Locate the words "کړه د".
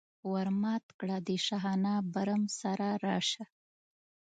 0.99-1.29